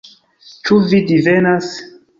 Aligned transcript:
Ĉu 0.69 0.79
vi 0.87 1.03
divenas? 1.13 1.75